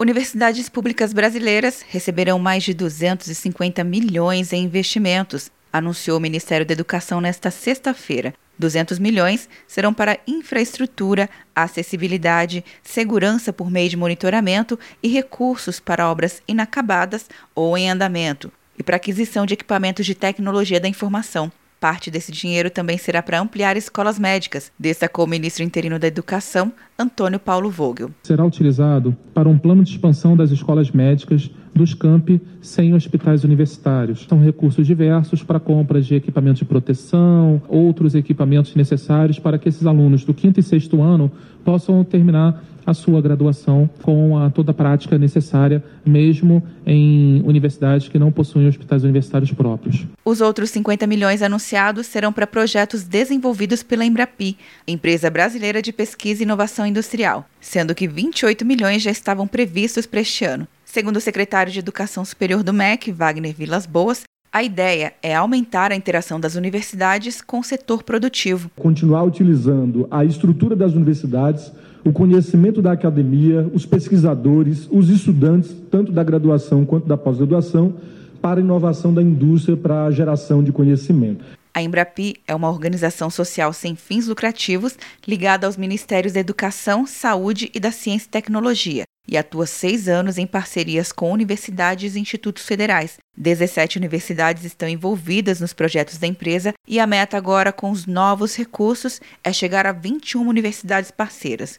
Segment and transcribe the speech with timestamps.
[0.00, 7.20] Universidades públicas brasileiras receberão mais de 250 milhões em investimentos, anunciou o Ministério da Educação
[7.20, 8.32] nesta sexta-feira.
[8.58, 16.42] 200 milhões serão para infraestrutura, acessibilidade, segurança por meio de monitoramento e recursos para obras
[16.48, 21.52] inacabadas ou em andamento, e para aquisição de equipamentos de tecnologia da informação.
[21.80, 26.70] Parte desse dinheiro também será para ampliar escolas médicas, destacou o ministro interino da Educação,
[26.98, 28.10] Antônio Paulo Vogel.
[28.22, 34.26] Será utilizado para um plano de expansão das escolas médicas dos campi sem hospitais universitários.
[34.28, 39.86] São recursos diversos para compras de equipamentos de proteção, outros equipamentos necessários para que esses
[39.86, 41.32] alunos do quinto e sexto ano
[41.64, 48.18] possam terminar a sua graduação com a, toda a prática necessária, mesmo em universidades que
[48.18, 50.06] não possuem hospitais universitários próprios.
[50.24, 54.56] Os outros 50 milhões anunciados serão para projetos desenvolvidos pela Embrapi,
[54.86, 60.20] empresa brasileira de pesquisa e inovação industrial, sendo que 28 milhões já estavam previstos para
[60.20, 60.66] este ano.
[60.84, 65.92] Segundo o secretário de Educação Superior do MEC, Wagner Vilas Boas, a ideia é aumentar
[65.92, 68.68] a interação das universidades com o setor produtivo.
[68.74, 71.70] Continuar utilizando a estrutura das universidades
[72.04, 77.94] o conhecimento da academia, os pesquisadores, os estudantes, tanto da graduação quanto da pós-graduação,
[78.40, 81.44] para a inovação da indústria para a geração de conhecimento.
[81.72, 87.70] A Embrapi é uma organização social sem fins lucrativos ligada aos Ministérios da Educação, Saúde
[87.72, 92.64] e da Ciência e Tecnologia e atua seis anos em parcerias com universidades e institutos
[92.64, 93.18] federais.
[93.36, 98.56] 17 universidades estão envolvidas nos projetos da empresa e a meta agora, com os novos
[98.56, 101.78] recursos, é chegar a 21 universidades parceiras.